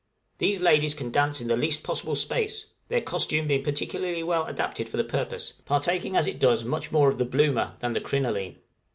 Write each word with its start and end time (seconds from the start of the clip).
These 0.39 0.61
ladies 0.61 0.95
can 0.95 1.11
dance 1.11 1.41
in 1.41 1.47
the 1.47 1.55
least 1.55 1.83
possible 1.83 2.15
space, 2.15 2.65
their 2.87 3.01
costume 3.01 3.45
being 3.45 3.61
particularly 3.61 4.23
well 4.23 4.47
adapted 4.47 4.89
for 4.89 4.97
the 4.97 5.03
purpose, 5.03 5.53
partaking 5.63 6.15
as 6.15 6.25
it 6.25 6.39
does 6.39 6.65
much 6.65 6.91
more 6.91 7.07
of 7.09 7.19
the 7.19 7.23
"Bloomer" 7.25 7.75
than 7.81 7.93
the 7.93 8.01
"crinoline." 8.01 8.55